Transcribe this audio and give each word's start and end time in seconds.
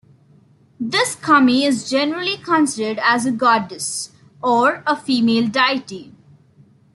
This 0.79 1.13
kami 1.15 1.63
is 1.63 1.87
generally 1.87 2.35
considered 2.35 2.97
as 3.03 3.27
a 3.27 3.31
goddess, 3.31 4.09
or 4.43 4.81
a 4.87 4.95
female 4.95 5.45
deity. 5.47 6.11